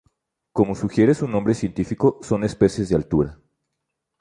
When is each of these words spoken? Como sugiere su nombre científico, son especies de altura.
Como 0.51 0.73
sugiere 0.73 1.13
su 1.13 1.27
nombre 1.27 1.53
científico, 1.53 2.17
son 2.23 2.43
especies 2.43 2.89
de 2.89 2.95
altura. 2.95 3.39